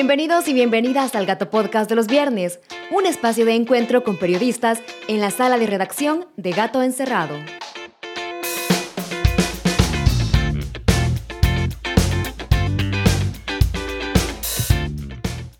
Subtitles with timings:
[0.00, 2.60] Bienvenidos y bienvenidas al Gato Podcast de los viernes,
[2.92, 7.34] un espacio de encuentro con periodistas en la sala de redacción de Gato Encerrado.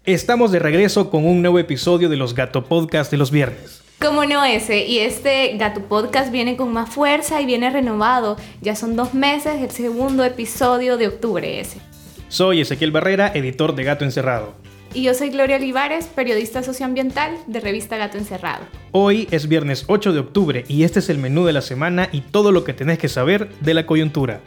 [0.05, 3.83] Estamos de regreso con un nuevo episodio de los Gato Podcast de los viernes.
[4.01, 8.37] Como no ese, y este Gato Podcast viene con más fuerza y viene renovado.
[8.61, 11.88] Ya son dos meses, el segundo episodio de octubre ese.
[12.29, 14.53] Soy Ezequiel Barrera, editor de Gato Encerrado.
[14.93, 18.67] Y yo soy Gloria Olivares, periodista socioambiental de revista Gato Encerrado.
[18.93, 22.21] Hoy es viernes 8 de octubre y este es el menú de la semana y
[22.21, 24.41] todo lo que tenés que saber de la coyuntura.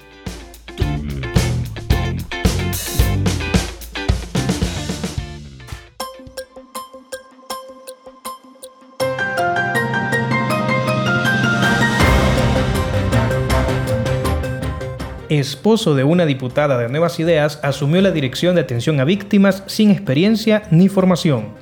[15.40, 19.90] Esposo de una diputada de Nuevas Ideas, asumió la dirección de atención a víctimas sin
[19.90, 21.54] experiencia ni formación.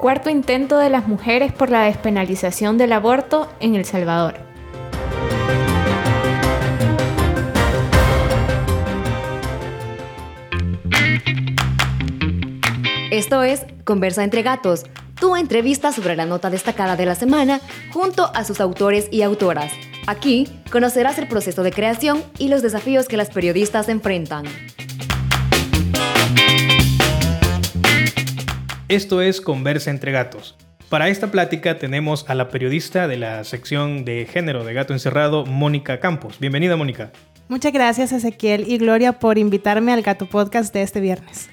[0.00, 4.34] Cuarto intento de las mujeres por la despenalización del aborto en El Salvador.
[13.10, 14.84] Esto es Conversa entre Gatos,
[15.18, 17.60] tu entrevista sobre la nota destacada de la semana
[17.92, 19.72] junto a sus autores y autoras.
[20.06, 24.44] Aquí conocerás el proceso de creación y los desafíos que las periodistas enfrentan.
[28.88, 30.56] Esto es Conversa entre Gatos.
[30.90, 35.46] Para esta plática tenemos a la periodista de la sección de género de Gato Encerrado,
[35.46, 36.38] Mónica Campos.
[36.38, 37.10] Bienvenida, Mónica.
[37.48, 41.48] Muchas gracias, Ezequiel y Gloria, por invitarme al Gato Podcast de este viernes.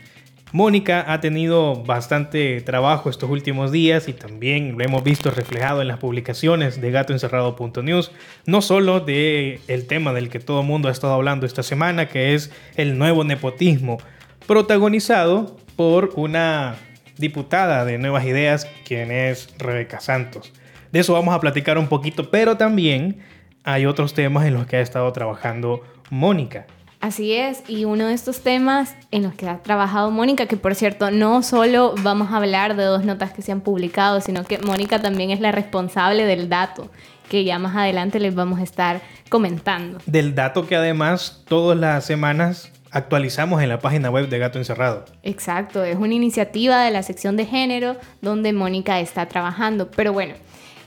[0.53, 5.87] Mónica ha tenido bastante trabajo estos últimos días y también lo hemos visto reflejado en
[5.87, 8.11] las publicaciones de gatoencerrado.news,
[8.45, 12.09] no solo de el tema del que todo el mundo ha estado hablando esta semana,
[12.09, 13.97] que es el nuevo nepotismo,
[14.45, 16.75] protagonizado por una
[17.17, 20.51] diputada de Nuevas Ideas, quien es Rebeca Santos.
[20.91, 23.19] De eso vamos a platicar un poquito, pero también
[23.63, 26.67] hay otros temas en los que ha estado trabajando Mónica.
[27.01, 30.75] Así es, y uno de estos temas en los que ha trabajado Mónica, que por
[30.75, 34.59] cierto no solo vamos a hablar de dos notas que se han publicado, sino que
[34.59, 36.91] Mónica también es la responsable del dato,
[37.27, 39.97] que ya más adelante les vamos a estar comentando.
[40.05, 45.05] Del dato que además todas las semanas actualizamos en la página web de Gato Encerrado.
[45.23, 50.35] Exacto, es una iniciativa de la sección de género donde Mónica está trabajando, pero bueno.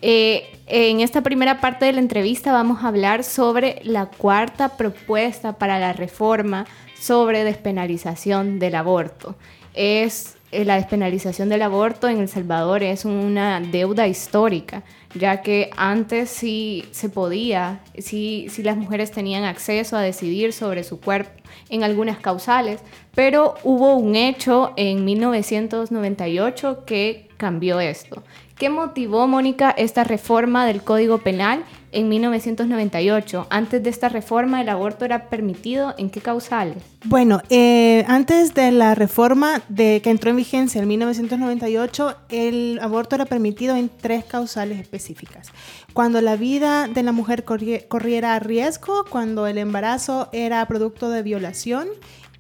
[0.06, 5.56] Eh, en esta primera parte de la entrevista vamos a hablar sobre la cuarta propuesta
[5.56, 6.66] para la reforma
[7.00, 9.34] sobre despenalización del aborto.
[9.72, 14.82] Es eh, la despenalización del aborto en El Salvador es una deuda histórica,
[15.14, 20.84] ya que antes sí se podía, sí, sí las mujeres tenían acceso a decidir sobre
[20.84, 21.30] su cuerpo
[21.70, 22.80] en algunas causales,
[23.14, 28.22] pero hubo un hecho en 1998 que cambió esto.
[28.64, 33.46] ¿Qué motivó, Mónica, esta reforma del Código Penal en 1998?
[33.50, 36.78] Antes de esta reforma, ¿el aborto era permitido en qué causales?
[37.04, 43.16] Bueno, eh, antes de la reforma de, que entró en vigencia en 1998, el aborto
[43.16, 45.52] era permitido en tres causales específicas.
[45.92, 51.86] Cuando la vida de la mujer corriera riesgo, cuando el embarazo era producto de violación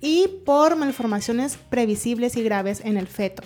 [0.00, 3.42] y por malformaciones previsibles y graves en el feto.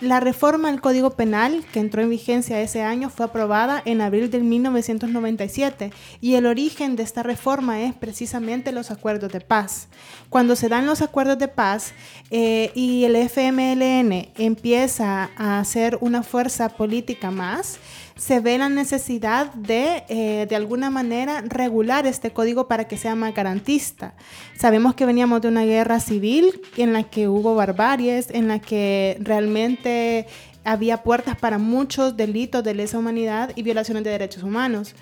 [0.00, 4.30] La reforma al Código Penal, que entró en vigencia ese año, fue aprobada en abril
[4.30, 9.88] de 1997 y el origen de esta reforma es precisamente los acuerdos de paz.
[10.30, 11.94] Cuando se dan los acuerdos de paz
[12.30, 17.80] eh, y el FMLN empieza a ser una fuerza política más,
[18.18, 23.14] se ve la necesidad de, eh, de alguna manera, regular este código para que sea
[23.14, 24.14] más garantista.
[24.58, 29.16] Sabemos que veníamos de una guerra civil en la que hubo barbaries, en la que
[29.20, 30.26] realmente
[30.64, 34.94] había puertas para muchos delitos de lesa humanidad y violaciones de derechos humanos.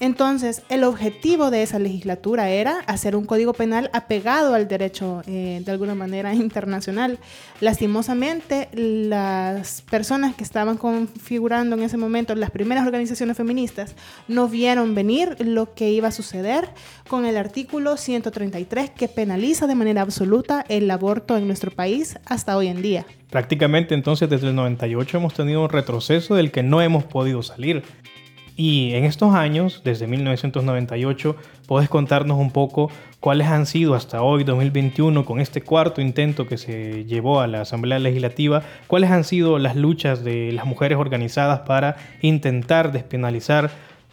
[0.00, 5.62] Entonces, el objetivo de esa legislatura era hacer un código penal apegado al derecho eh,
[5.64, 7.18] de alguna manera internacional.
[7.60, 13.94] Lastimosamente, las personas que estaban configurando en ese momento las primeras organizaciones feministas
[14.26, 16.68] no vieron venir lo que iba a suceder
[17.08, 22.56] con el artículo 133 que penaliza de manera absoluta el aborto en nuestro país hasta
[22.56, 23.06] hoy en día.
[23.30, 27.82] Prácticamente entonces desde el 98 hemos tenido un retroceso del que no hemos podido salir.
[28.56, 31.36] Y en estos años, desde 1998,
[31.66, 36.56] puedes contarnos un poco cuáles han sido hasta hoy, 2021, con este cuarto intento que
[36.56, 41.60] se llevó a la Asamblea Legislativa, cuáles han sido las luchas de las mujeres organizadas
[41.60, 43.72] para intentar despenalizar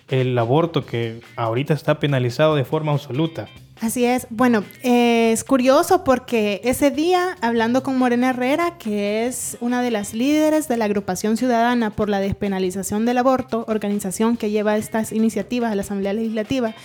[0.09, 3.47] el aborto que ahorita está penalizado de forma absoluta.
[3.81, 4.27] Así es.
[4.29, 10.13] Bueno, es curioso porque ese día, hablando con Morena Herrera, que es una de las
[10.13, 15.71] líderes de la agrupación ciudadana por la despenalización del aborto, organización que lleva estas iniciativas
[15.71, 16.75] a la Asamblea Legislativa,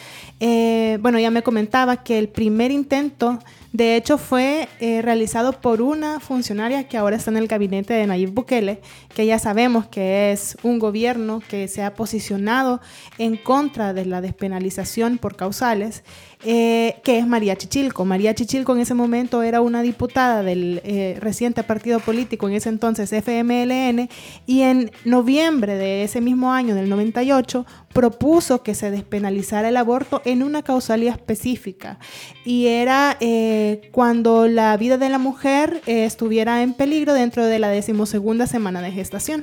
[0.41, 3.41] eh, bueno, ya me comentaba que el primer intento
[3.77, 8.07] de hecho, fue eh, realizado por una funcionaria que ahora está en el gabinete de
[8.07, 8.81] Nayib Bukele,
[9.15, 12.81] que ya sabemos que es un gobierno que se ha posicionado
[13.19, 16.05] en contra de la despenalización por causales.
[16.49, 18.05] Eh, que es María Chichilco.
[18.05, 22.69] María Chichilco en ese momento era una diputada del eh, reciente partido político, en ese
[22.69, 24.09] entonces FMLN,
[24.47, 30.23] y en noviembre de ese mismo año, del 98, propuso que se despenalizara el aborto
[30.25, 31.99] en una causalía específica.
[32.45, 37.71] Y era eh, cuando la vida de la mujer estuviera en peligro dentro de la
[37.71, 39.43] decimosegunda semana de gestación.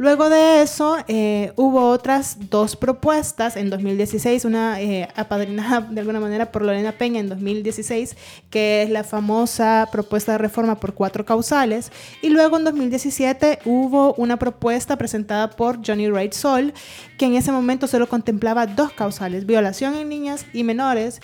[0.00, 6.20] Luego de eso, eh, hubo otras dos propuestas en 2016, una eh, apadrinada de alguna
[6.20, 8.16] manera por Lorena Peña en 2016,
[8.48, 11.90] que es la famosa propuesta de reforma por cuatro causales,
[12.22, 16.72] y luego en 2017 hubo una propuesta presentada por Johnny Wright Sol,
[17.18, 21.20] que en ese momento solo contemplaba dos causales, violación en niñas y menores,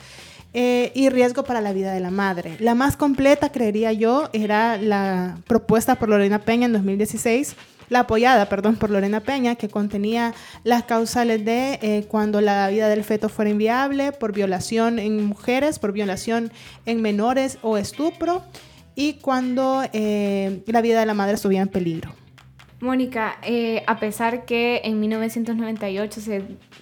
[0.53, 2.57] eh, y riesgo para la vida de la madre.
[2.59, 7.57] La más completa, creería yo, era la propuesta por Lorena Peña en 2016
[7.89, 12.89] la apoyada, perdón, por Lorena Peña, que contenía las causales de eh, cuando la vida
[12.89, 16.53] del feto fuera inviable, por violación en mujeres, por violación
[16.87, 18.43] en menores o estupro,
[18.95, 22.15] y cuando eh, la vida de la madre estuviera en peligro.
[22.81, 26.21] Mónica, eh, a pesar que en 1998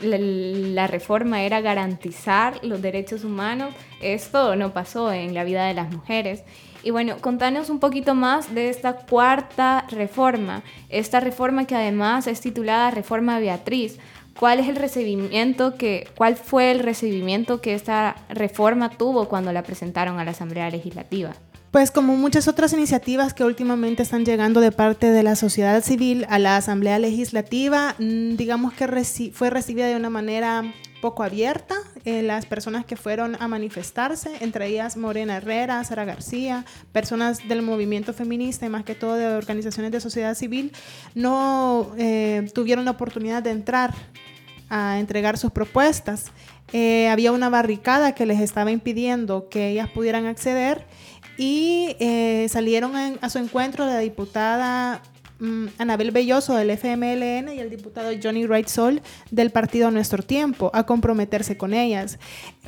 [0.03, 5.93] la, reforma era garantizar los derechos humanos, esto no pasó en la vida de las
[5.93, 6.43] mujeres.
[6.83, 12.41] Y bueno, contanos un poquito más de esta cuarta reforma, esta reforma que además es
[12.41, 13.99] titulada Reforma Beatriz.
[14.39, 19.63] ¿Cuál es el recibimiento que, cuál fue el recibimiento que esta reforma tuvo cuando la
[19.63, 21.33] presentaron a la Asamblea Legislativa?
[21.71, 26.27] Pues como muchas otras iniciativas que últimamente están llegando de parte de la sociedad civil
[26.29, 28.87] a la Asamblea Legislativa, mm, digamos que
[29.33, 30.65] fue recibida de una manera
[31.03, 31.75] poco abierta.
[32.07, 37.61] Eh, las personas que fueron a manifestarse, entre ellas Morena Herrera, Sara García, personas del
[37.61, 40.73] movimiento feminista y más que todo de organizaciones de sociedad civil,
[41.15, 43.93] no eh, tuvieron la oportunidad de entrar
[44.71, 46.33] a entregar sus propuestas.
[46.73, 50.87] Eh, había una barricada que les estaba impidiendo que ellas pudieran acceder
[51.37, 51.97] y
[52.49, 55.03] salieron a su encuentro la diputada
[55.43, 60.71] mm, Anabel Belloso del FMLN y el diputado Johnny Wright Sol del partido Nuestro Tiempo
[60.73, 62.19] a comprometerse con ellas.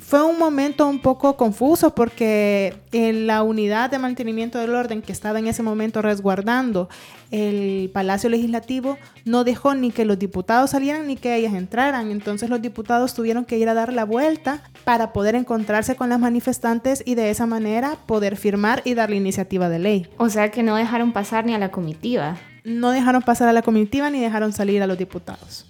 [0.00, 5.12] Fue un momento un poco confuso porque en la unidad de mantenimiento del orden que
[5.12, 6.88] estaba en ese momento resguardando
[7.31, 12.11] el Palacio Legislativo no dejó ni que los diputados salieran ni que ellas entraran.
[12.11, 16.19] Entonces los diputados tuvieron que ir a dar la vuelta para poder encontrarse con las
[16.19, 20.08] manifestantes y de esa manera poder firmar y dar la iniciativa de ley.
[20.17, 22.37] O sea que no dejaron pasar ni a la comitiva.
[22.64, 25.67] No dejaron pasar a la comitiva ni dejaron salir a los diputados.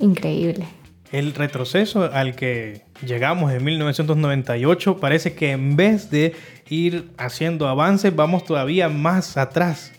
[0.00, 0.66] Increíble.
[1.12, 6.34] El retroceso al que llegamos en 1998 parece que en vez de
[6.68, 9.92] ir haciendo avances vamos todavía más atrás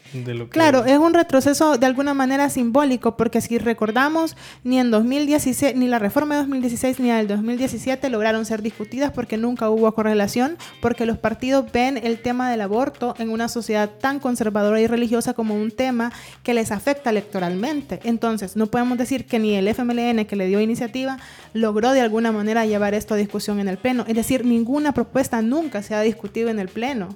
[0.50, 5.88] Claro, es un retroceso de alguna manera simbólico, porque si recordamos, ni en 2016, ni
[5.88, 10.57] la reforma de 2016 ni la del 2017 lograron ser discutidas porque nunca hubo correlación,
[10.81, 15.33] porque los partidos ven el tema del aborto en una sociedad tan conservadora y religiosa
[15.33, 16.11] como un tema
[16.44, 17.99] que les afecta electoralmente.
[18.04, 21.18] Entonces, no podemos decir que ni el FMLN que le dio iniciativa
[21.54, 24.06] logró de alguna manera llevar esto a discusión en el Pleno.
[24.07, 27.09] Es decir, ninguna propuesta nunca se ha discutido en el Pleno.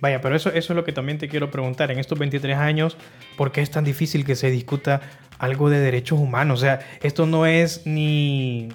[0.00, 1.90] Vaya, pero eso, eso es lo que también te quiero preguntar.
[1.90, 2.96] En estos 23 años,
[3.36, 5.00] ¿por qué es tan difícil que se discuta
[5.38, 6.60] algo de derechos humanos?
[6.60, 8.68] O sea, esto no es ni...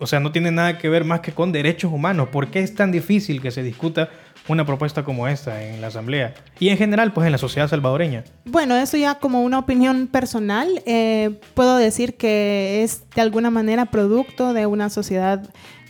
[0.00, 2.28] O sea, no tiene nada que ver más que con derechos humanos.
[2.30, 4.10] ¿Por qué es tan difícil que se discuta
[4.48, 8.24] una propuesta como esta en la Asamblea y en general pues en la sociedad salvadoreña?
[8.44, 13.86] Bueno, eso ya como una opinión personal, eh, puedo decir que es de alguna manera
[13.86, 15.48] producto de una sociedad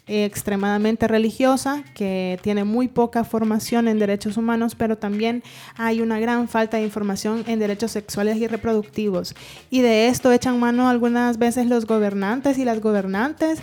[0.08, 5.42] extremadamente religiosa, que tiene muy poca formación en derechos humanos, pero también
[5.76, 9.34] hay una gran falta de información en derechos sexuales y reproductivos.
[9.70, 13.60] Y de esto echan mano algunas veces los gobernantes y las gobernantes,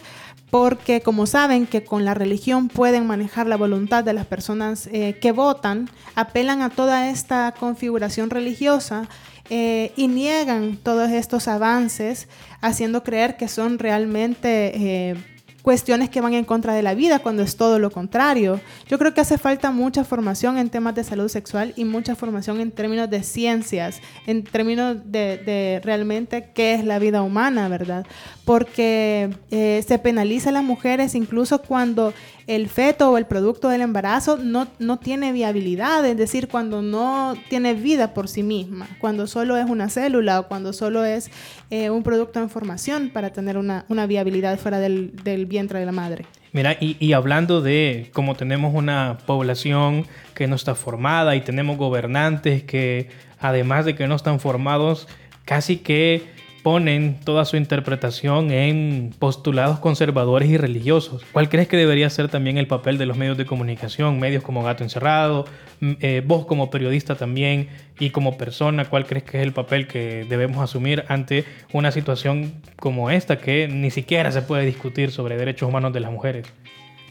[0.51, 5.17] porque como saben que con la religión pueden manejar la voluntad de las personas eh,
[5.19, 9.09] que votan, apelan a toda esta configuración religiosa
[9.49, 12.27] eh, y niegan todos estos avances,
[12.61, 14.71] haciendo creer que son realmente...
[14.75, 15.34] Eh,
[15.65, 18.61] cuestiones que van en contra de la vida cuando es todo lo contrario.
[18.87, 22.61] Yo creo que hace falta mucha formación en temas de salud sexual y mucha formación
[22.61, 28.05] en términos de ciencias, en términos de, realmente qué es la vida humana, ¿verdad?
[28.45, 32.13] Porque eh, se penaliza a las mujeres incluso cuando
[32.47, 37.35] el feto o el producto del embarazo no, no tiene viabilidad, es decir, cuando no
[37.49, 41.31] tiene vida por sí misma, cuando solo es una célula o cuando solo es
[41.71, 45.85] eh, un producto en formación para tener una, una viabilidad fuera del, del vientre de
[45.85, 46.25] la madre.
[46.51, 51.77] Mira, y, y, hablando de cómo tenemos una población que no está formada y tenemos
[51.77, 53.09] gobernantes que
[53.39, 55.07] además de que no están formados,
[55.43, 56.34] casi que
[56.65, 61.23] ponen toda su interpretación en postulados conservadores y religiosos.
[61.31, 64.63] ¿Cuál crees que debería ser también el papel de los medios de comunicación, medios como
[64.63, 65.45] Gato Encerrado,
[65.79, 67.69] eh, vos como periodista también
[67.99, 72.53] y como persona, cuál crees que es el papel que debemos asumir ante una situación
[72.77, 76.47] como esta que ni siquiera se puede discutir sobre derechos humanos de las mujeres?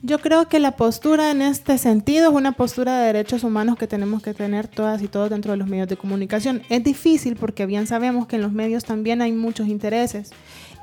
[0.06, 3.86] Yo creo que la postura en este sentido es una postura de derechos humanos que
[3.86, 6.60] tenemos que tener todas y todos dentro de los medios de comunicación.
[6.68, 10.30] Es difícil porque bien sabemos que en los medios también hay muchos intereses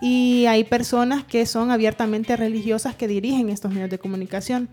[0.02, 4.70] y hay personas que son abiertamente religiosas que dirigen estos medios de comunicación.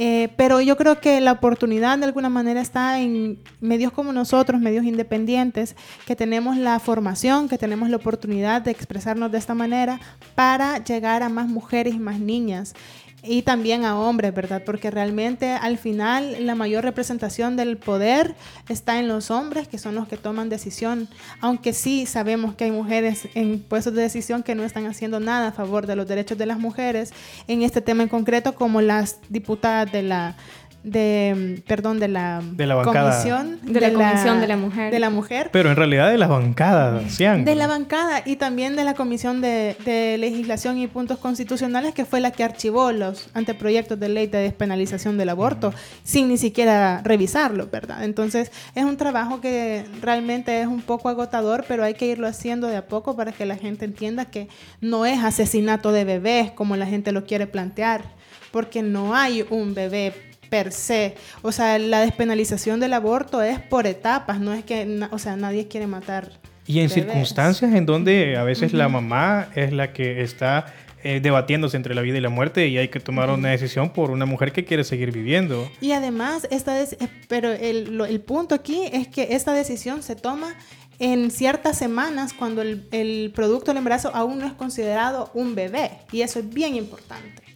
[0.00, 4.60] Eh, pero yo creo que la oportunidad de alguna manera está en medios como nosotros,
[4.60, 5.74] medios independientes,
[6.06, 9.98] que tenemos la formación, que tenemos la oportunidad de expresarnos de esta manera
[10.36, 12.76] para llegar a más mujeres y más niñas
[13.22, 14.62] y también a hombres, ¿verdad?
[14.64, 18.34] Porque realmente al final la mayor representación del poder
[18.68, 21.08] está en los hombres, que son los que toman decisión,
[21.40, 25.48] aunque sí sabemos que hay mujeres en puestos de decisión que no están haciendo nada
[25.48, 27.12] a favor de los derechos de las mujeres
[27.48, 30.36] en este tema en concreto, como las diputadas de la
[30.82, 34.92] de perdón de la, de la comisión de, la, comisión de la mujer.
[34.92, 35.50] de la mujer.
[35.52, 39.76] Pero en realidad de la bancada de la bancada y también de la comisión de,
[39.84, 44.38] de, legislación y puntos constitucionales que fue la que archivó los anteproyectos de ley de
[44.38, 50.66] despenalización del aborto sin ni siquiera revisarlo verdad entonces es un trabajo que realmente es
[50.66, 53.84] un poco agotador pero hay que irlo haciendo de a poco para que la gente
[53.84, 54.48] entienda que
[54.80, 58.02] no es asesinato de bebés como la gente lo quiere plantear
[58.50, 61.14] porque no hay un bebé per se.
[61.42, 65.68] O sea, la despenalización del aborto es por etapas, no es que, o sea, nadie
[65.68, 66.32] quiere matar.
[66.66, 70.66] Y en circunstancias en donde a veces la mamá es la que está
[71.02, 74.10] eh, debatiéndose entre la vida y la muerte y hay que tomar una decisión por
[74.10, 75.70] una mujer que quiere seguir viviendo.
[75.80, 76.88] Y además, esta eh,
[77.28, 80.54] pero el, el punto aquí es que esta decisión se toma
[80.98, 85.92] en ciertas semanas cuando el, el producto del embarazo aún no es considerado un bebé
[86.12, 87.47] y eso es bien importante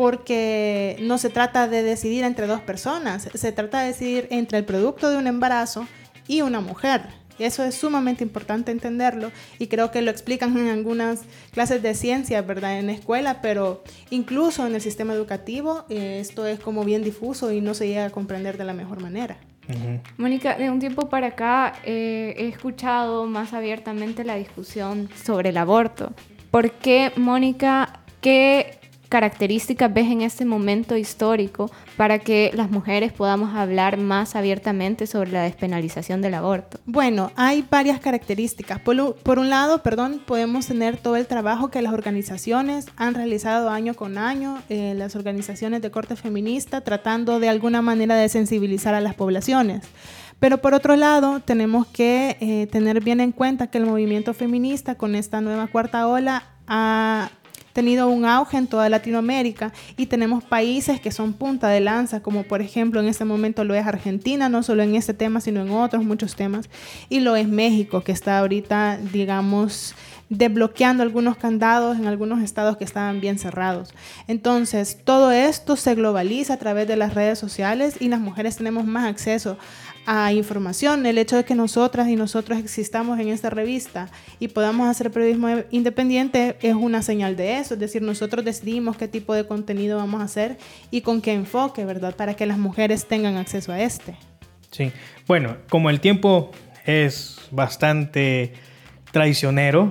[0.00, 4.64] porque no se trata de decidir entre dos personas, se trata de decidir entre el
[4.64, 5.86] producto de un embarazo
[6.26, 7.02] y una mujer.
[7.38, 11.20] Eso es sumamente importante entenderlo y creo que lo explican en algunas
[11.52, 12.78] clases de ciencia, ¿verdad?
[12.78, 17.60] En escuela, pero incluso en el sistema educativo eh, esto es como bien difuso y
[17.60, 19.36] no se llega a comprender de la mejor manera.
[20.16, 25.58] Mónica, de un tiempo para acá eh, he escuchado más abiertamente la discusión sobre el
[25.58, 26.14] aborto.
[26.50, 28.79] ¿Por qué, Mónica, qué
[29.10, 35.32] características ves en este momento histórico para que las mujeres podamos hablar más abiertamente sobre
[35.32, 36.78] la despenalización del aborto?
[36.86, 38.78] Bueno, hay varias características.
[38.78, 43.94] Por, un lado, perdón, podemos tener todo el trabajo que las organizaciones han realizado año
[43.94, 49.00] con año, eh, las organizaciones de corte feminista, tratando de alguna manera de sensibilizar a
[49.00, 49.82] las poblaciones.
[50.38, 54.94] Pero por otro lado, tenemos que eh, tener bien en cuenta que el movimiento feminista
[54.94, 57.30] con esta nueva cuarta ola ha
[57.72, 62.44] tenido un auge en toda Latinoamérica y tenemos países que son punta de lanza, como
[62.44, 65.70] por ejemplo en este momento lo es Argentina, no solo en este tema, sino en
[65.70, 66.68] otros muchos temas,
[67.08, 69.94] y lo es México, que está ahorita, digamos,
[70.30, 73.92] desbloqueando algunos candados en algunos estados que estaban bien cerrados.
[74.28, 78.86] Entonces, todo esto se globaliza a través de las redes sociales y las mujeres tenemos
[78.86, 79.58] más acceso
[80.06, 81.04] a información.
[81.06, 85.48] El hecho de que nosotras y nosotros existamos en esta revista y podamos hacer periodismo
[85.70, 87.74] independiente es una señal de eso.
[87.74, 90.58] Es decir, nosotros decidimos qué tipo de contenido vamos a hacer
[90.90, 92.16] y con qué enfoque, ¿verdad?
[92.16, 94.16] Para que las mujeres tengan acceso a este.
[94.70, 94.92] Sí,
[95.26, 96.52] bueno, como el tiempo
[96.84, 98.52] es bastante
[99.12, 99.90] traicionero,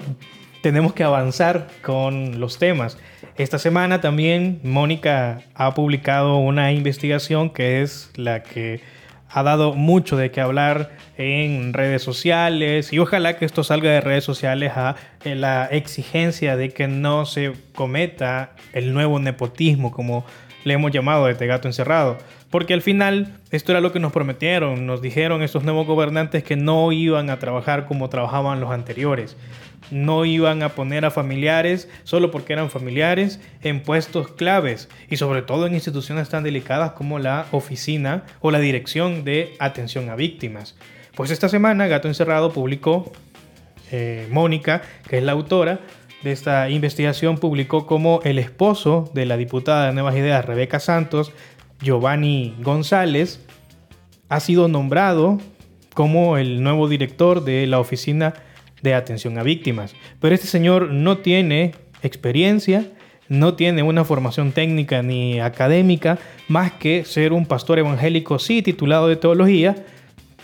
[0.62, 2.98] tenemos que avanzar con los temas.
[3.38, 8.82] Esta semana también Mónica ha publicado una investigación que es la que
[9.30, 14.02] ha dado mucho de qué hablar en redes sociales y ojalá que esto salga de
[14.02, 20.26] redes sociales a eh, la exigencia de que no se cometa el nuevo nepotismo como
[20.64, 22.18] le hemos llamado de gato encerrado.
[22.50, 26.56] Porque al final esto era lo que nos prometieron, nos dijeron estos nuevos gobernantes que
[26.56, 29.38] no iban a trabajar como trabajaban los anteriores
[29.92, 35.42] no iban a poner a familiares solo porque eran familiares en puestos claves y sobre
[35.42, 40.76] todo en instituciones tan delicadas como la oficina o la dirección de atención a víctimas.
[41.16, 43.12] Pues esta semana Gato Encerrado publicó,
[43.92, 45.80] eh, Mónica, que es la autora,
[46.24, 51.32] de esta investigación publicó como el esposo de la diputada de Nuevas Ideas, Rebeca Santos,
[51.82, 53.46] Giovanni González,
[54.28, 55.40] ha sido nombrado
[55.94, 58.34] como el nuevo director de la Oficina
[58.82, 59.96] de Atención a Víctimas.
[60.20, 62.86] Pero este señor no tiene experiencia,
[63.28, 66.18] no tiene una formación técnica ni académica,
[66.48, 69.76] más que ser un pastor evangélico, sí, titulado de teología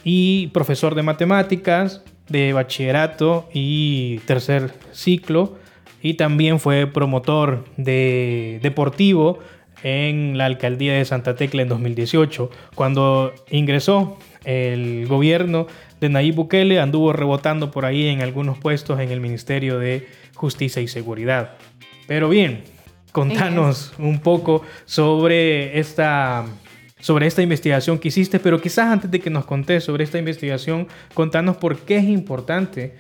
[0.03, 5.57] y profesor de matemáticas, de bachillerato y tercer ciclo,
[6.01, 9.39] y también fue promotor de deportivo
[9.81, 12.49] en la alcaldía de Santa Tecla en 2018.
[12.75, 15.67] Cuando ingresó el gobierno
[16.05, 20.81] de Nayib Bukele, anduvo rebotando por ahí en algunos puestos en el Ministerio de Justicia
[20.81, 21.55] y Seguridad.
[22.07, 22.63] Pero bien,
[23.11, 26.45] contanos un poco sobre esta,
[26.99, 30.87] sobre esta investigación que hiciste, pero quizás antes de que nos contés sobre esta investigación,
[31.13, 32.95] contanos por qué es importante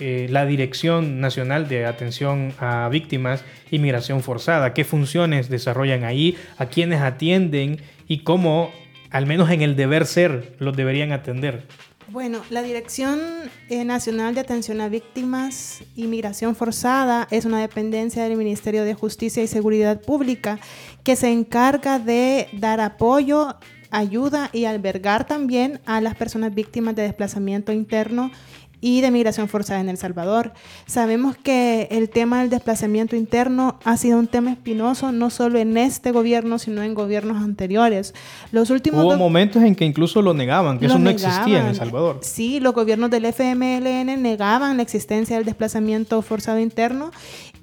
[0.00, 6.36] eh, la Dirección Nacional de Atención a Víctimas y Migración Forzada, qué funciones desarrollan ahí,
[6.56, 8.72] a quiénes atienden y cómo,
[9.10, 11.64] al menos en el deber ser, los deberían atender.
[12.10, 13.20] Bueno, la Dirección
[13.68, 18.94] eh, Nacional de Atención a Víctimas y Migración Forzada es una dependencia del Ministerio de
[18.94, 20.58] Justicia y Seguridad Pública
[21.04, 23.56] que se encarga de dar apoyo,
[23.90, 28.30] ayuda y albergar también a las personas víctimas de desplazamiento interno
[28.80, 30.52] y de migración forzada en El Salvador.
[30.86, 35.76] Sabemos que el tema del desplazamiento interno ha sido un tema espinoso no solo en
[35.76, 38.14] este gobierno, sino en gobiernos anteriores.
[38.52, 41.74] Los últimos Hubo momentos en que incluso lo negaban, que eso no existía en El
[41.74, 42.18] Salvador.
[42.22, 47.10] Sí, los gobiernos del FMLN negaban la existencia del desplazamiento forzado interno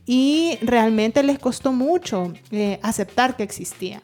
[0.05, 4.01] y realmente les costó mucho eh, aceptar que existía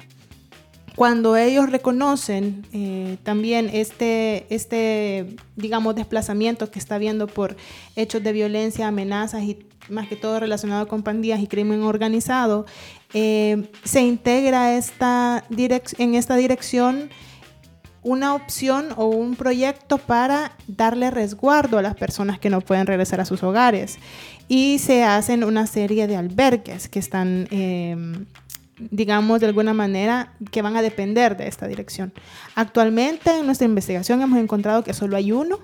[0.95, 7.55] cuando ellos reconocen eh, también este, este, digamos, desplazamiento que está habiendo por
[7.95, 12.65] hechos de violencia, amenazas y más que todo relacionado con pandillas y crimen organizado,
[13.13, 15.43] eh, se integra esta
[15.97, 17.09] en esta dirección
[18.03, 23.21] una opción o un proyecto para darle resguardo a las personas que no pueden regresar
[23.21, 23.99] a sus hogares.
[24.47, 27.95] Y se hacen una serie de albergues que están eh,
[28.89, 32.13] digamos, de alguna manera, que van a depender de esta dirección.
[32.55, 35.59] Actualmente en nuestra investigación hemos encontrado que solo hay uno.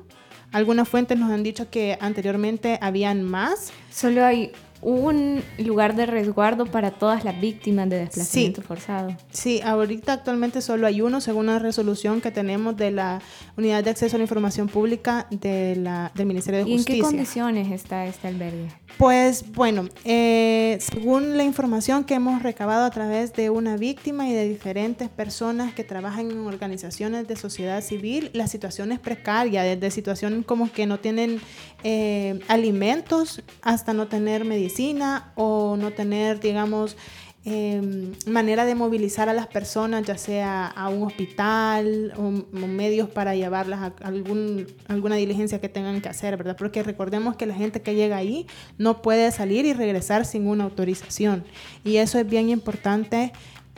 [0.52, 3.72] Algunas fuentes nos han dicho que anteriormente habían más.
[3.92, 9.16] Solo hay un lugar de resguardo para todas las víctimas de desplazamiento forzado.
[9.32, 13.22] Sí, ahorita actualmente solo hay uno, según una resolución que tenemos de la
[13.56, 16.96] Unidad de Acceso a la Información Pública de la, del Ministerio de Justicia.
[16.96, 18.68] ¿Y en qué condiciones está este albergue?
[18.98, 24.34] Pues bueno, eh, según la información que hemos recabado a través de una víctima y
[24.34, 29.92] de diferentes personas que trabajan en organizaciones de sociedad civil, la situación es precaria, desde
[29.92, 31.40] situaciones como que no tienen
[31.84, 36.98] eh, alimentos hasta no tener medicina o no tener, digamos,
[37.46, 42.32] em, manera de movilizar a las personas, ya sea a un hospital o,
[42.68, 46.58] medios para llevarlas a algún, alguna diligencia que tengan que hacer, ¿verdad?
[46.58, 48.46] Porque recordemos que la gente que llega ahí
[48.78, 51.46] no puede salir y regresar sin una autorización.
[51.86, 53.32] Y eso es bien importante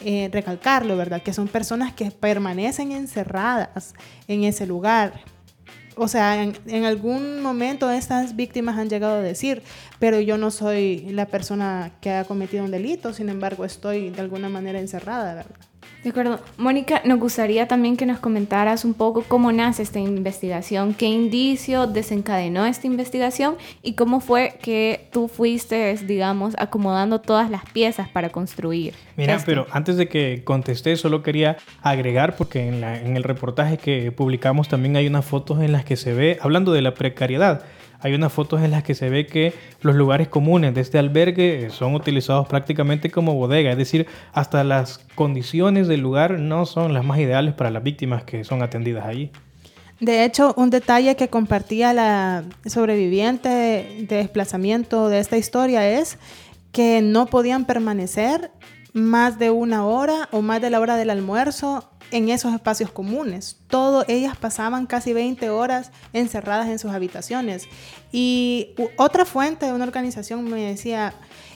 [0.04, 1.22] eh, recalcarlo, ¿verdad?
[1.22, 3.94] Que son personas que permanecen encerradas
[4.28, 5.22] en ese lugar
[6.00, 9.62] o sea, en, algún momento estas víctimas han llegado a decir,
[10.00, 14.22] pero yo no soy la persona que ha cometido un delito, sin embargo estoy de
[14.22, 15.56] alguna manera encerrada, ¿verdad?
[16.04, 16.40] De acuerdo.
[16.58, 21.88] Mónica, nos gustaría también que nos comentaras un poco cómo nace esta investigación, qué indicio
[21.88, 28.30] desencadenó esta investigación y cómo fue que tú fuiste, digamos, acomodando todas las piezas para
[28.30, 28.94] construir.
[29.18, 34.14] Mira, pero antes de que contesté, solo quería agregar, porque en, en el reportaje que
[34.14, 37.66] publicamos también hay unas fotos en las que se ve, hablando de la precariedad,
[38.02, 41.70] hay unas fotos en las que se ve que los lugares comunes de este albergue
[41.70, 47.04] son utilizados prácticamente como bodega, es decir, hasta las condiciones del lugar no son las
[47.04, 49.32] más ideales para las víctimas que son atendidas allí.
[50.00, 56.18] De hecho, un detalle que compartía la sobreviviente de desplazamiento de esta historia es
[56.72, 58.52] que no podían permanecer
[58.94, 63.58] más de una hora o más de la hora del almuerzo en esos espacios comunes.
[63.68, 67.68] Todo, ellas pasaban casi 20 horas encerradas en sus habitaciones.
[68.12, 71.14] Y otra fuente de una organización me decía,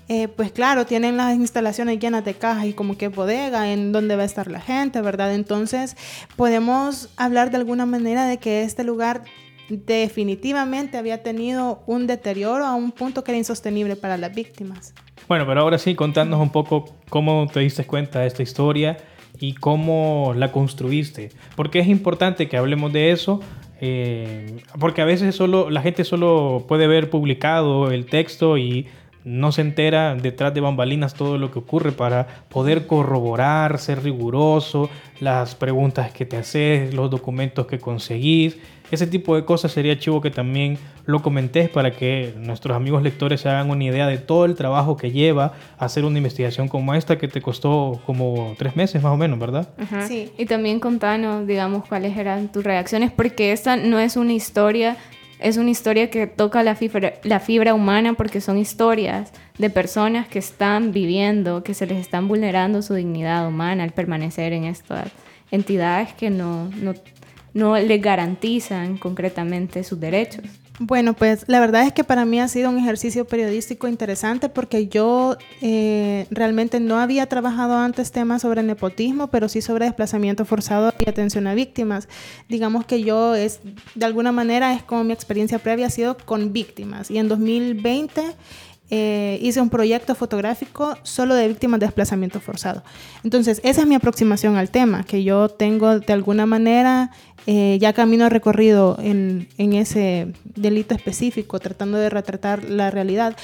[0.10, 4.16] eh, pues claro, tienen las instalaciones llenas de cajas y como que bodega en donde
[4.16, 5.34] va a estar la gente, ¿verdad?
[5.34, 5.96] Entonces
[6.36, 9.24] podemos hablar de alguna manera de que este lugar
[9.70, 14.94] definitivamente había tenido un deterioro a un punto que era insostenible para las víctimas.
[15.28, 18.98] Bueno, pero ahora sí, contándonos un poco cómo te diste cuenta de esta historia
[19.40, 21.30] y cómo la construiste.
[21.56, 23.42] Porque es importante que hablemos de eso,
[23.82, 28.88] eh, porque a veces solo la gente solo puede ver publicado el texto y
[29.26, 34.90] no se entera detrás de bambalinas todo lo que ocurre para poder corroborar, ser riguroso,
[35.20, 38.58] las preguntas que te haces, los documentos que conseguís.
[38.92, 43.42] Ese tipo de cosas sería chivo que también lo comentés para que nuestros amigos lectores
[43.42, 47.18] se hagan una idea de todo el trabajo que lleva hacer una investigación como esta
[47.18, 49.70] que te costó como tres meses más o menos, ¿verdad?
[50.08, 50.32] Sí.
[50.38, 54.98] Y también contanos, digamos, cuáles eran tus reacciones, porque esta no es una historia
[55.44, 60.28] es una historia que toca la fibra, la fibra humana porque son historias de personas
[60.28, 65.12] que están viviendo, que se les están vulnerando su dignidad humana al permanecer en estas
[65.52, 66.94] entidades que no, no,
[67.54, 70.46] no les garantizan concretamente sus derechos.
[70.80, 74.88] Bueno, pues la verdad es que para mí ha sido un ejercicio periodístico interesante porque
[74.88, 80.92] yo eh, realmente no había trabajado antes temas sobre nepotismo, pero sí sobre desplazamiento forzado
[80.98, 82.08] y atención a víctimas.
[82.50, 83.60] Digamos que yo es,
[83.94, 87.12] de alguna manera, es como mi experiencia previa ha sido con víctimas.
[87.12, 88.24] Y en 2020
[88.96, 92.84] eh, hice un proyecto fotográfico solo de víctimas de desplazamiento forzado.
[93.24, 97.10] Entonces, esa es mi aproximación al tema, que yo tengo de alguna manera
[97.48, 103.36] eh, ya camino recorrido en, en ese delito específico, tratando de retratar la realidad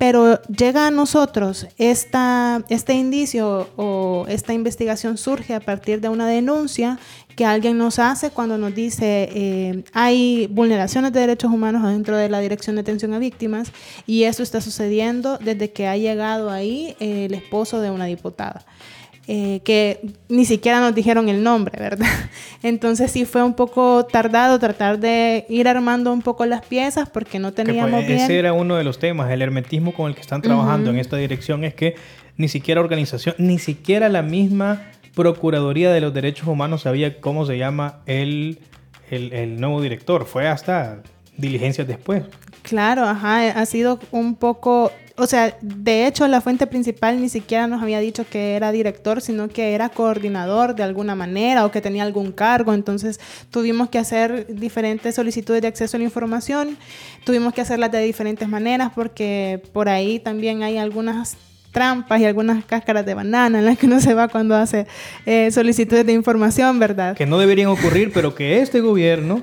[0.00, 6.26] pero llega a nosotros esta, este indicio o esta investigación surge a partir de una
[6.26, 6.98] denuncia
[7.36, 12.30] que alguien nos hace cuando nos dice eh, hay vulneraciones de derechos humanos dentro de
[12.30, 13.72] la Dirección de Atención a Víctimas
[14.06, 18.64] y eso está sucediendo desde que ha llegado ahí el esposo de una diputada.
[19.32, 22.08] Eh, que ni siquiera nos dijeron el nombre, ¿verdad?
[22.64, 27.38] Entonces sí fue un poco tardado tratar de ir armando un poco las piezas porque
[27.38, 28.18] no pues, teníamos bien...
[28.18, 31.16] Ese era uno de los temas, el hermetismo con el que están trabajando en esta
[31.16, 31.94] dirección es que
[32.38, 34.82] ni siquiera organización, ni siquiera la misma
[35.14, 38.58] Procuraduría de los Derechos Humanos sabía cómo se llama el,
[39.12, 41.04] el, el nuevo director, fue hasta
[41.36, 42.24] diligencias después.
[42.62, 47.66] Claro, ajá, ha sido un poco o sea, de hecho la fuente principal ni siquiera
[47.66, 51.80] nos había dicho que era director, sino que era coordinador de alguna manera o que
[51.80, 52.72] tenía algún cargo.
[52.72, 56.78] Entonces tuvimos que hacer diferentes solicitudes de acceso a la información,
[57.24, 61.36] tuvimos que hacerlas de diferentes maneras porque por ahí también hay algunas
[61.70, 64.86] trampas y algunas cáscaras de banana en las que uno se va cuando hace
[65.26, 67.16] eh, solicitudes de información, ¿verdad?
[67.16, 69.42] Que no deberían ocurrir, pero que este gobierno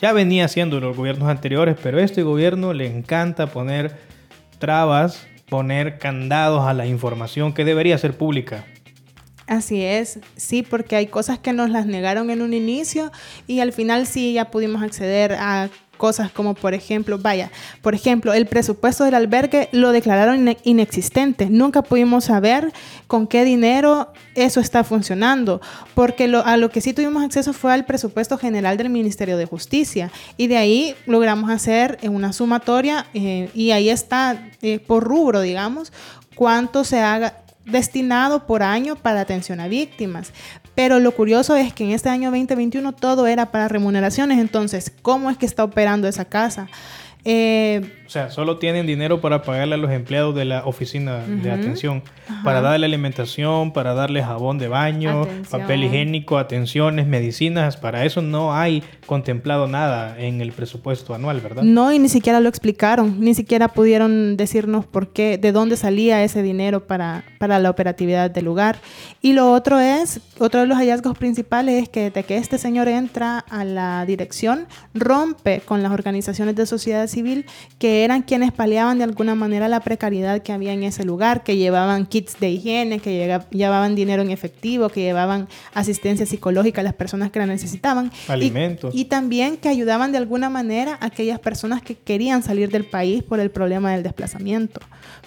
[0.00, 3.96] ya venía haciendo los gobiernos anteriores, pero este gobierno le encanta poner
[4.58, 8.64] trabas, poner candados a la información que debería ser pública.
[9.46, 13.10] Así es, sí, porque hay cosas que nos las negaron en un inicio
[13.46, 17.50] y al final sí ya pudimos acceder a cosas como por ejemplo, vaya,
[17.82, 21.50] por ejemplo, el presupuesto del albergue lo declararon inexistente.
[21.50, 22.72] Nunca pudimos saber
[23.06, 25.60] con qué dinero eso está funcionando,
[25.94, 30.10] porque a lo que sí tuvimos acceso fue al presupuesto general del Ministerio de Justicia
[30.36, 35.92] y de ahí logramos hacer una sumatoria eh, y ahí está eh, por rubro, digamos,
[36.34, 37.34] cuánto se haga
[37.70, 40.32] destinado por año para atención a víctimas.
[40.74, 44.38] Pero lo curioso es que en este año 2021 todo era para remuneraciones.
[44.38, 46.68] Entonces, ¿cómo es que está operando esa casa?
[47.24, 51.50] Eh, o sea, solo tienen dinero para pagarle a los empleados de la oficina de
[51.50, 52.02] atención,
[52.42, 57.76] para darle alimentación, para darle jabón de baño, papel higiénico, atenciones, medicinas.
[57.76, 61.64] Para eso no hay contemplado nada en el presupuesto anual, ¿verdad?
[61.64, 66.24] No, y ni siquiera lo explicaron, ni siquiera pudieron decirnos por qué, de dónde salía
[66.24, 68.78] ese dinero para, para la operatividad del lugar.
[69.20, 72.88] Y lo otro es, otro de los hallazgos principales es que desde que este señor
[72.88, 77.44] entra a la dirección, rompe con las organizaciones de sociedad civil
[77.78, 81.56] que eran quienes paliaban de alguna manera la precariedad que había en ese lugar, que
[81.56, 86.94] llevaban kits de higiene, que llevaban dinero en efectivo, que llevaban asistencia psicológica a las
[86.94, 88.10] personas que la necesitaban.
[88.28, 88.94] Alimentos.
[88.94, 93.22] Y, también que ayudaban de alguna manera a aquellas personas que querían salir del país
[93.22, 94.80] por el problema del desplazamiento.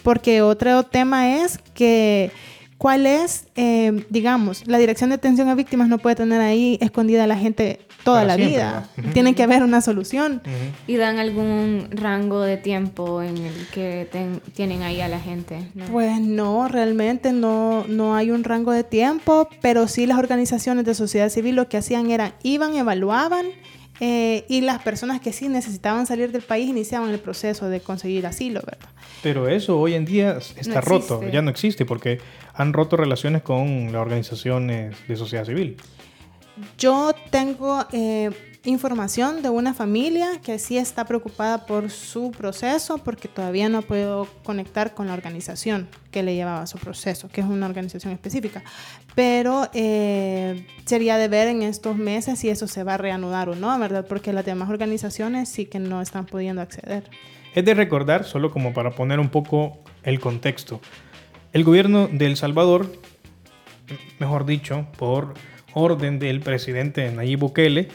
[0.03, 2.31] Porque otro tema es que
[2.77, 7.25] cuál es, eh, digamos, la dirección de atención a víctimas no puede tener ahí escondida
[7.25, 8.87] a la gente toda la vida.
[9.13, 10.41] Tiene que haber una solución.
[10.87, 14.07] ¿Y dan algún rango de tiempo en el que
[14.53, 15.69] tienen ahí a la gente?
[15.91, 20.95] Pues no, realmente no, no hay un rango de tiempo, pero sí las organizaciones de
[20.95, 23.45] sociedad civil lo que hacían era, iban, evaluaban
[24.03, 28.25] eh, y las personas que sí necesitaban salir del país iniciaban el proceso de conseguir
[28.25, 28.89] asilo, ¿verdad?
[29.21, 32.19] Pero eso hoy en día está roto, ya no existe, porque
[32.55, 35.77] han roto relaciones con las organizaciones de sociedad civil.
[36.77, 38.29] Yo tengo eh,
[38.63, 44.27] información de una familia que sí está preocupada por su proceso porque todavía no puedo
[44.43, 48.63] conectar con la organización que le llevaba su proceso, que es una organización específica.
[49.15, 53.55] Pero eh, sería de ver en estos meses si eso se va a reanudar o
[53.55, 54.05] no, ¿verdad?
[54.07, 57.09] Porque las demás organizaciones sí que no están pudiendo acceder.
[57.55, 60.79] Es de recordar, solo como para poner un poco el contexto,
[61.51, 62.91] el gobierno de El Salvador,
[64.19, 65.33] mejor dicho, por
[65.73, 67.87] orden del presidente Nayib Bukele,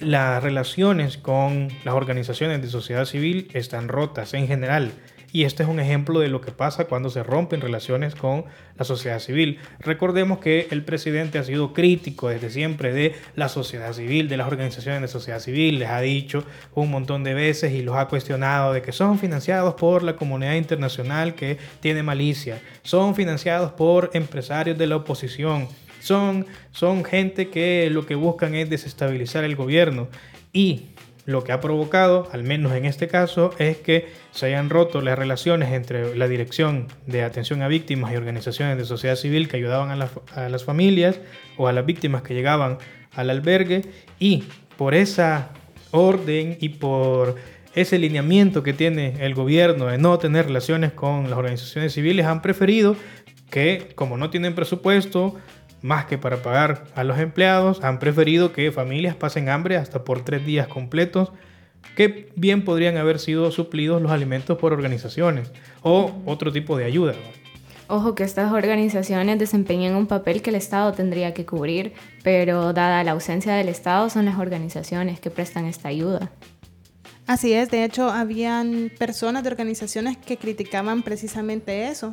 [0.00, 4.92] las relaciones con las organizaciones de sociedad civil están rotas en general.
[5.32, 8.44] Y este es un ejemplo de lo que pasa cuando se rompen relaciones con
[8.76, 9.58] la sociedad civil.
[9.80, 14.46] Recordemos que el presidente ha sido crítico desde siempre de la sociedad civil, de las
[14.46, 18.72] organizaciones de sociedad civil, les ha dicho un montón de veces y los ha cuestionado
[18.72, 24.78] de que son financiados por la comunidad internacional que tiene malicia, son financiados por empresarios
[24.78, 25.68] de la oposición,
[26.06, 30.08] son, son gente que lo que buscan es desestabilizar el gobierno.
[30.52, 30.86] Y
[31.24, 35.18] lo que ha provocado, al menos en este caso, es que se hayan roto las
[35.18, 40.00] relaciones entre la Dirección de Atención a Víctimas y organizaciones de sociedad civil que ayudaban
[40.00, 41.18] a, a las familias
[41.56, 42.78] o a las víctimas que llegaban
[43.12, 43.82] al albergue.
[44.20, 44.44] Y
[44.76, 45.50] por esa
[45.90, 47.34] orden y por
[47.74, 52.42] ese lineamiento que tiene el gobierno de no tener relaciones con las organizaciones civiles han
[52.42, 52.96] preferido
[53.50, 55.36] que como no tienen presupuesto
[55.82, 60.24] más que para pagar a los empleados, han preferido que familias pasen hambre hasta por
[60.24, 61.32] tres días completos,
[61.94, 67.14] que bien podrían haber sido suplidos los alimentos por organizaciones o otro tipo de ayuda.
[67.88, 71.92] Ojo que estas organizaciones desempeñan un papel que el Estado tendría que cubrir,
[72.24, 76.32] pero dada la ausencia del Estado son las organizaciones que prestan esta ayuda.
[77.28, 82.10] Así es, de hecho habían personas de organizaciones que criticaban precisamente eso,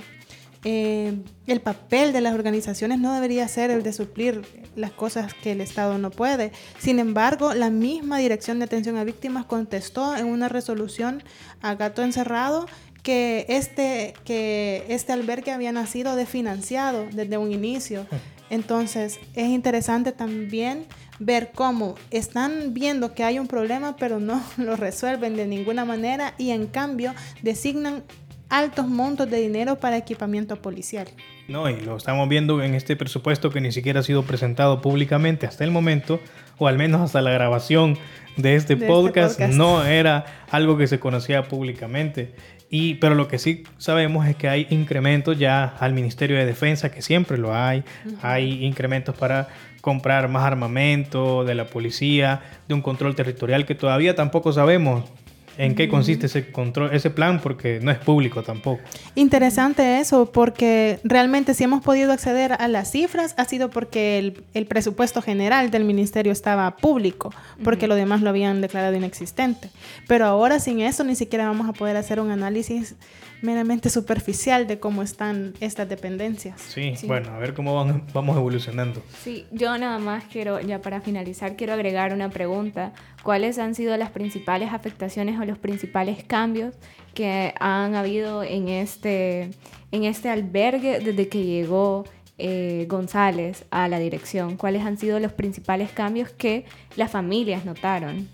[0.63, 4.41] eh, el papel de las organizaciones no debería ser el de suplir
[4.75, 6.51] las cosas que el Estado no puede.
[6.79, 11.23] Sin embargo, la misma Dirección de Atención a Víctimas contestó en una resolución
[11.61, 12.65] a gato encerrado
[13.03, 18.07] que este, que este albergue había nacido desfinanciado desde un inicio.
[18.49, 20.85] Entonces, es interesante también
[21.19, 26.33] ver cómo están viendo que hay un problema, pero no lo resuelven de ninguna manera
[26.37, 28.03] y en cambio designan
[28.53, 31.07] altos montos de dinero para equipamiento policial.
[31.47, 35.47] No, y lo estamos viendo en este presupuesto que ni siquiera ha sido presentado públicamente
[35.47, 36.19] hasta el momento,
[36.59, 37.97] o al menos hasta la grabación
[38.37, 42.35] de este, este podcast, no era algo que se conocía públicamente.
[42.69, 46.91] Y, pero lo que sí sabemos es que hay incrementos ya al Ministerio de Defensa,
[46.91, 47.83] que siempre lo hay.
[48.21, 49.47] Hay incrementos para
[49.81, 55.09] comprar más armamento de la policía, de un control territorial que todavía tampoco sabemos
[55.57, 58.81] en qué consiste ese control, ese plan, porque no es público tampoco.
[59.15, 64.65] Interesante eso, porque realmente si hemos podido acceder a las cifras ha sido porque el,
[64.65, 69.69] presupuesto general del ministerio estaba público, porque lo demás lo habían declarado inexistente.
[70.07, 72.95] Pero ahora sin eso ni siquiera vamos a poder hacer un análisis
[73.43, 76.61] meramente superficial de cómo están estas dependencias.
[76.61, 77.75] Sí, bueno, a ver cómo
[78.13, 79.03] vamos evolucionando.
[79.21, 82.93] Sí, yo nada más quiero, ya para finalizar, quiero agregar una pregunta.
[83.21, 86.73] ¿Cuáles han sido las principales afectaciones o los principales cambios
[87.13, 89.49] que han habido en este,
[89.91, 92.05] en este albergue desde que llegó
[92.37, 94.55] eh, González a la dirección?
[94.55, 96.63] ¿Cuáles han sido los principales cambios que
[96.95, 98.29] las familias notaron?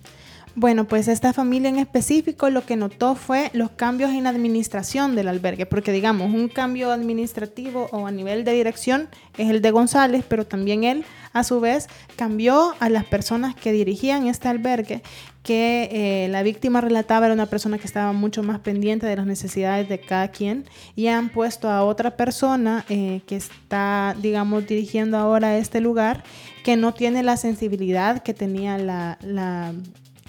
[0.60, 5.15] Bueno, pues esta familia en específico lo que notó fue los cambios en la administración
[5.15, 9.72] del albergue, porque digamos, un cambio administrativo o a nivel de dirección es el de
[9.72, 15.02] González, pero también él a su vez cambió a las personas que dirigían este albergue,
[15.43, 19.26] que eh, la víctima relataba era una persona que estaba mucho más pendiente de las
[19.26, 25.17] necesidades de cada quien y han puesto a otra persona eh, que está, digamos, dirigiendo
[25.19, 26.26] ahora este lugar,
[26.65, 29.74] que no tiene la sensibilidad que tenía la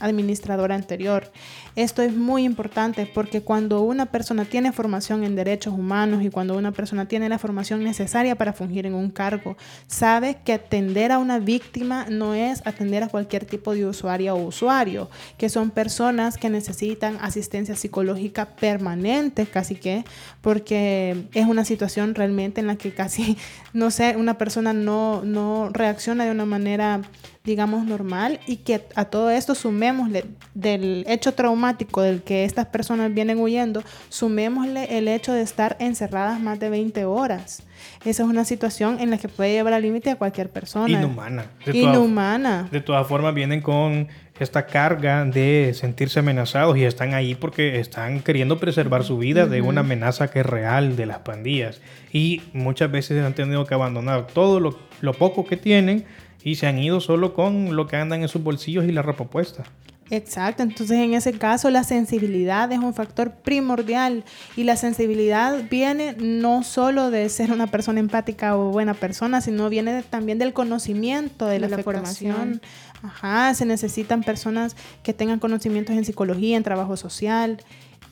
[0.00, 1.30] administradora anterior.
[1.76, 6.56] Esto es muy importante porque cuando una persona tiene formación en derechos humanos y cuando
[6.56, 11.18] una persona tiene la formación necesaria para fungir en un cargo, sabe que atender a
[11.18, 15.08] una víctima no es atender a cualquier tipo de usuaria o usuario,
[15.38, 20.04] que son personas que necesitan asistencia psicológica permanente, casi que,
[20.40, 23.36] porque es una situación realmente en la que casi,
[23.72, 27.02] no sé, una persona no, no reacciona de una manera
[27.44, 30.24] digamos, normal y que a todo esto sumémosle
[30.54, 36.38] del hecho traumático del que estas personas vienen huyendo, sumémosle el hecho de estar encerradas
[36.38, 37.62] más de 20 horas.
[38.04, 40.90] Esa es una situación en la que puede llevar al límite a cualquier persona.
[40.90, 41.46] Inhumana.
[41.64, 42.68] De Inhumana.
[42.70, 48.20] de todas formas, vienen con esta carga de sentirse amenazados y están ahí porque están
[48.20, 51.80] queriendo preservar su vida de una amenaza que es real de las pandillas.
[52.12, 56.04] Y muchas veces han tenido que abandonar todo lo, lo poco que tienen
[56.42, 59.24] y se han ido solo con lo que andan en sus bolsillos y la ropa
[59.24, 59.64] puesta.
[60.10, 64.24] Exacto, entonces en ese caso la sensibilidad es un factor primordial
[64.56, 69.68] y la sensibilidad viene no solo de ser una persona empática o buena persona, sino
[69.68, 72.60] viene también del conocimiento, de, la, formación
[73.02, 77.58] Ajá, se necesitan personas que tengan conocimientos en psicología, en trabajo social,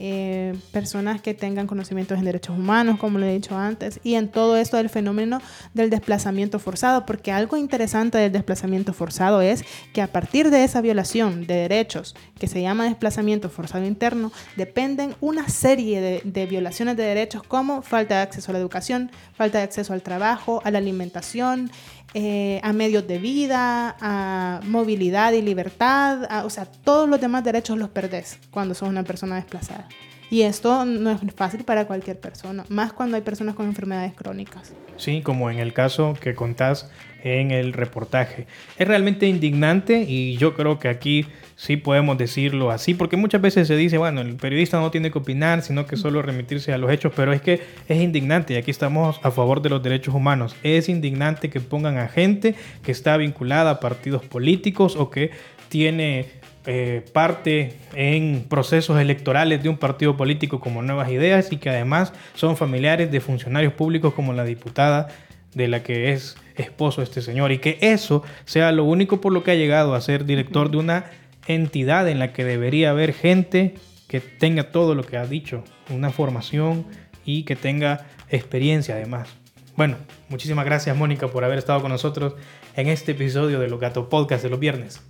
[0.00, 4.28] eh, personas que tengan conocimientos en derechos humanos, como le he dicho antes, y en
[4.28, 5.40] todo esto del fenómeno
[5.74, 10.80] del desplazamiento forzado, porque algo interesante del desplazamiento forzado es que a partir de esa
[10.80, 16.96] violación de derechos, que se llama desplazamiento forzado interno, dependen una serie de, de violaciones
[16.96, 20.70] de derechos como falta de acceso a la educación, falta de acceso al trabajo, a
[20.70, 21.70] la alimentación,
[22.14, 27.76] eh, a medios de vida, a movilidad y libertad, o sea, todos los demás derechos
[27.76, 29.88] los perdés cuando sos una persona desplazada.
[30.30, 34.74] Y esto no es fácil para cualquier persona, más cuando hay personas con enfermedades crónicas.
[34.96, 36.90] Sí, como en el caso que contás
[37.22, 38.46] en el reportaje.
[38.78, 43.66] Es realmente indignante y yo creo que aquí sí podemos decirlo así, porque muchas veces
[43.66, 46.90] se dice, bueno, el periodista no tiene que opinar, sino que solo remitirse a los
[46.90, 50.54] hechos, pero es que es indignante y aquí estamos a favor de los derechos humanos.
[50.62, 55.30] Es indignante que pongan a gente que está vinculada a partidos políticos o que
[55.68, 56.38] tiene
[56.70, 62.12] eh, parte en procesos electorales de un partido político como Nuevas Ideas y que además
[62.35, 65.09] son familiares de funcionarios públicos como la diputada
[65.54, 69.42] de la que es esposo este señor y que eso sea lo único por lo
[69.42, 71.07] que ha llegado a ser director de una
[71.46, 73.76] entidad en la que debería haber gente
[74.07, 76.85] que tenga todo lo que ha dicho, una formación
[77.24, 79.31] y que tenga experiencia además.
[79.74, 79.96] Bueno,
[80.28, 82.35] muchísimas gracias Mónica por haber estado con nosotros
[82.76, 85.00] en este episodio de Los Gato Podcast de los viernes.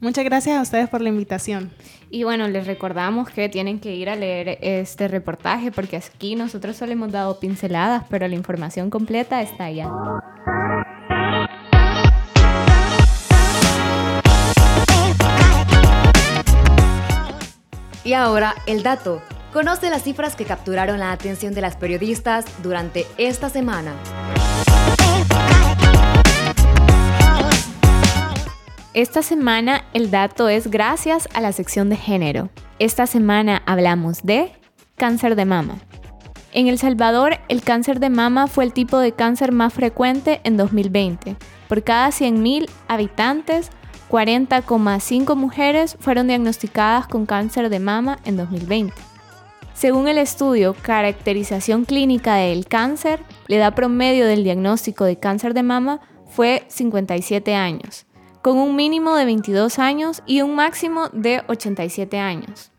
[0.00, 1.72] Muchas gracias a ustedes por la invitación.
[2.08, 6.76] Y bueno, les recordamos que tienen que ir a leer este reportaje porque aquí nosotros
[6.76, 9.90] solo hemos dado pinceladas, pero la información completa está allá.
[18.04, 19.20] Y ahora el dato.
[19.52, 23.94] Conoce las cifras que capturaron la atención de las periodistas durante esta semana.
[28.98, 32.50] Esta semana el dato es gracias a la sección de género.
[32.80, 34.50] Esta semana hablamos de
[34.96, 35.78] cáncer de mama.
[36.50, 40.56] En El Salvador, el cáncer de mama fue el tipo de cáncer más frecuente en
[40.56, 41.36] 2020.
[41.68, 43.70] Por cada 100.000 habitantes,
[44.10, 48.92] 40,5 mujeres fueron diagnosticadas con cáncer de mama en 2020.
[49.74, 55.62] Según el estudio Caracterización Clínica del Cáncer, la edad promedio del diagnóstico de cáncer de
[55.62, 58.07] mama fue 57 años,
[58.48, 62.70] con un mínimo de 22 años y un máximo de 87 años.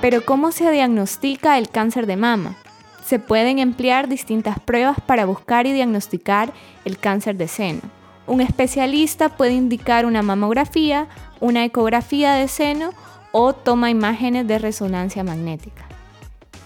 [0.00, 2.56] Pero ¿cómo se diagnostica el cáncer de mama?
[3.04, 6.54] se pueden emplear distintas pruebas para buscar y diagnosticar
[6.86, 7.80] el cáncer de seno.
[8.26, 11.08] Un especialista puede indicar una mamografía,
[11.40, 12.94] una ecografía de seno
[13.32, 15.84] o toma imágenes de resonancia magnética.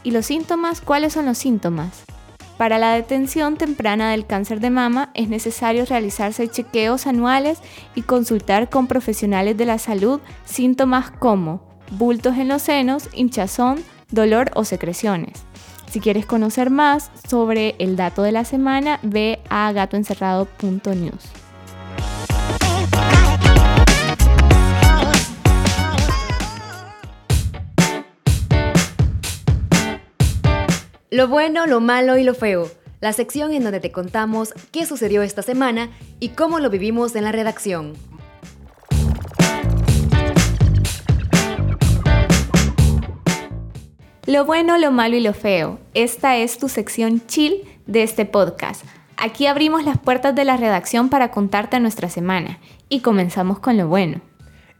[0.05, 0.81] ¿Y los síntomas?
[0.81, 2.05] ¿Cuáles son los síntomas?
[2.57, 7.59] Para la detención temprana del cáncer de mama es necesario realizarse chequeos anuales
[7.95, 14.51] y consultar con profesionales de la salud síntomas como bultos en los senos, hinchazón, dolor
[14.55, 15.45] o secreciones.
[15.90, 21.46] Si quieres conocer más sobre el dato de la semana, ve a gatoencerrado.news.
[31.11, 32.69] Lo bueno, lo malo y lo feo.
[33.01, 35.88] La sección en donde te contamos qué sucedió esta semana
[36.19, 37.92] y cómo lo vivimos en la redacción.
[44.27, 45.79] Lo bueno, lo malo y lo feo.
[45.95, 48.85] Esta es tu sección chill de este podcast.
[49.16, 53.87] Aquí abrimos las puertas de la redacción para contarte nuestra semana y comenzamos con lo
[53.87, 54.21] bueno.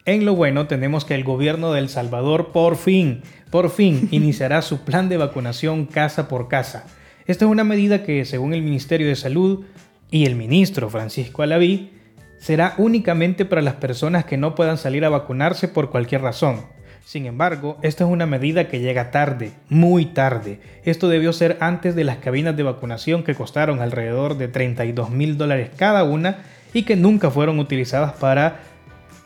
[0.07, 4.63] En lo bueno tenemos que el gobierno de El Salvador por fin, por fin iniciará
[4.63, 6.87] su plan de vacunación casa por casa.
[7.27, 9.65] Esta es una medida que, según el Ministerio de Salud
[10.09, 11.91] y el ministro Francisco Alaví,
[12.39, 16.67] será únicamente para las personas que no puedan salir a vacunarse por cualquier razón.
[17.05, 20.61] Sin embargo, esta es una medida que llega tarde, muy tarde.
[20.85, 25.37] Esto debió ser antes de las cabinas de vacunación que costaron alrededor de 32 mil
[25.37, 28.61] dólares cada una y que nunca fueron utilizadas para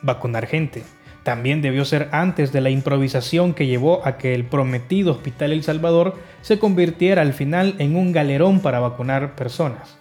[0.02, 0.82] vacunar gente.
[1.22, 5.62] También debió ser antes de la improvisación que llevó a que el prometido Hospital El
[5.62, 10.00] Salvador se convirtiera al final en un galerón para vacunar personas.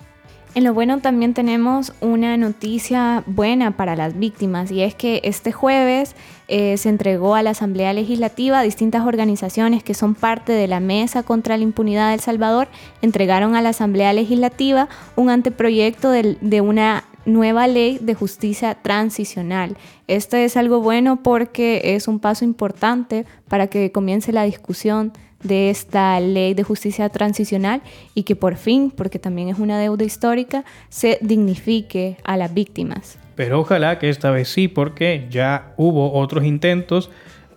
[0.56, 5.52] En lo bueno también tenemos una noticia buena para las víctimas y es que este
[5.52, 6.16] jueves
[6.48, 11.22] eh, se entregó a la Asamblea Legislativa distintas organizaciones que son parte de la Mesa
[11.22, 12.68] contra la Impunidad de El Salvador,
[13.04, 19.78] entregaron a la Asamblea Legislativa un anteproyecto de, de una nueva ley de justicia transicional.
[20.08, 25.14] Esto es algo bueno porque es un paso importante para que comience la discusión
[25.44, 27.82] de esta ley de justicia transicional
[28.14, 33.18] y que por fin, porque también es una deuda histórica, se dignifique a las víctimas.
[33.36, 37.10] Pero ojalá que esta vez sí, porque ya hubo otros intentos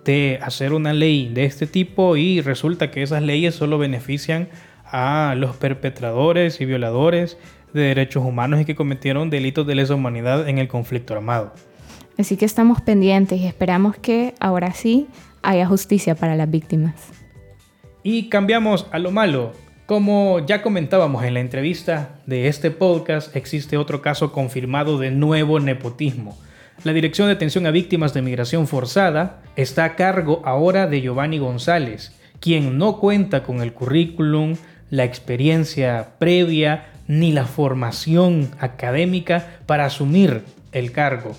[0.04, 4.48] de hacer una ley de este tipo y resulta que esas leyes solo benefician
[4.84, 7.38] a los perpetradores y violadores
[7.72, 11.52] de derechos humanos y que cometieron delitos de lesa humanidad en el conflicto armado.
[12.18, 15.06] Así que estamos pendientes y esperamos que ahora sí
[15.42, 16.94] haya justicia para las víctimas.
[18.02, 19.52] Y cambiamos a lo malo.
[19.86, 25.60] Como ya comentábamos en la entrevista de este podcast, existe otro caso confirmado de nuevo
[25.60, 26.38] nepotismo.
[26.84, 31.38] La Dirección de Atención a Víctimas de Migración Forzada está a cargo ahora de Giovanni
[31.38, 34.56] González, quien no cuenta con el currículum,
[34.90, 41.32] la experiencia previa ni la formación académica para asumir el cargo.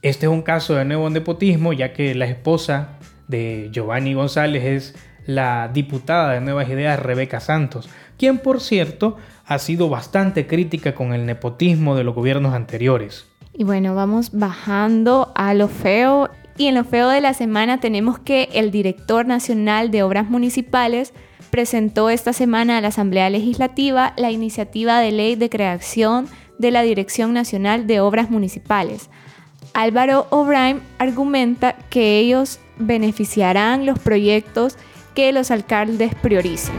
[0.00, 2.96] Este es un caso de nuevo nepotismo, ya que la esposa
[3.28, 4.94] de Giovanni González es
[5.26, 11.12] la diputada de Nuevas Ideas Rebeca Santos, quien por cierto ha sido bastante crítica con
[11.12, 13.26] el nepotismo de los gobiernos anteriores.
[13.52, 16.30] Y bueno, vamos bajando a lo feo.
[16.56, 21.12] Y en lo feo de la semana tenemos que el director nacional de obras municipales
[21.56, 26.28] presentó esta semana a la Asamblea Legislativa la iniciativa de ley de creación
[26.58, 29.08] de la Dirección Nacional de Obras Municipales.
[29.72, 34.76] Álvaro O'Brien argumenta que ellos beneficiarán los proyectos
[35.14, 36.74] que los alcaldes prioricen.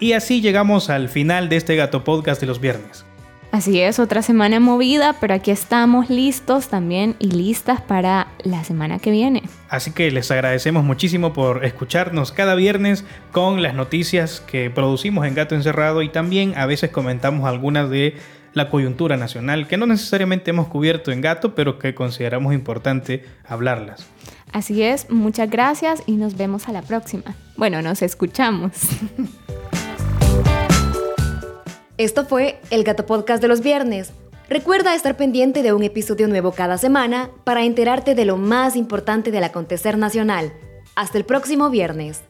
[0.00, 3.04] Y así llegamos al final de este Gato Podcast de los viernes.
[3.52, 9.00] Así es, otra semana movida, pero aquí estamos listos también y listas para la semana
[9.00, 9.42] que viene.
[9.68, 15.34] Así que les agradecemos muchísimo por escucharnos cada viernes con las noticias que producimos en
[15.34, 18.14] Gato Encerrado y también a veces comentamos algunas de
[18.52, 24.06] la coyuntura nacional que no necesariamente hemos cubierto en Gato, pero que consideramos importante hablarlas.
[24.52, 27.34] Así es, muchas gracias y nos vemos a la próxima.
[27.56, 28.72] Bueno, nos escuchamos.
[32.00, 34.10] Esto fue el Gato Podcast de los viernes.
[34.48, 39.30] Recuerda estar pendiente de un episodio nuevo cada semana para enterarte de lo más importante
[39.30, 40.50] del acontecer nacional.
[40.96, 42.22] Hasta el próximo viernes.